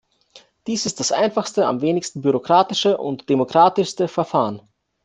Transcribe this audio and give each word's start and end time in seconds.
Dies 0.65 0.87
ist 0.87 0.99
das 0.99 1.11
einfachste, 1.11 1.67
am 1.67 1.81
wenigsten 1.81 2.23
bürokratische 2.23 2.97
und 2.97 3.29
demokratischste 3.29 4.07
Verfahren. 4.07 4.59